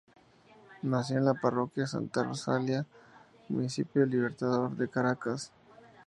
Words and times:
Nació 0.81 1.19
en 1.19 1.25
la 1.25 1.35
Parroquia 1.35 1.85
Santa 1.85 2.23
Rosalía, 2.23 2.87
Municipio 3.49 4.03
Libertador 4.03 4.75
de 4.75 4.87
Caracas. 4.89 5.51